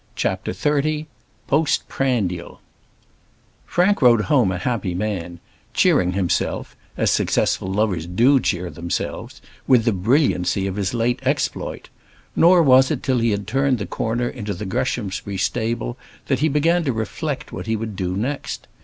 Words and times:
CHAPTER 0.15 0.51
XXX 0.51 1.05
Post 1.45 1.87
Prandial 1.87 2.59
Frank 3.67 4.01
rode 4.01 4.21
home 4.21 4.51
a 4.51 4.57
happy 4.57 4.95
man, 4.95 5.39
cheering 5.75 6.13
himself, 6.13 6.75
as 6.97 7.11
successful 7.11 7.67
lovers 7.71 8.07
do 8.07 8.39
cheer 8.39 8.71
themselves, 8.71 9.43
with 9.67 9.85
the 9.85 9.91
brilliancy 9.93 10.65
of 10.65 10.77
his 10.77 10.95
late 10.95 11.19
exploit: 11.21 11.89
nor 12.35 12.63
was 12.63 12.89
it 12.89 13.03
till 13.03 13.19
he 13.19 13.29
had 13.29 13.45
turned 13.45 13.77
the 13.77 13.85
corner 13.85 14.27
into 14.27 14.55
the 14.55 14.65
Greshamsbury 14.65 15.37
stables 15.37 15.97
that 16.25 16.39
he 16.39 16.49
began 16.49 16.83
to 16.85 16.91
reflect 16.93 17.51
what 17.51 17.67
he 17.67 17.75
would 17.75 17.95
do 17.95 18.17
next. 18.17 18.65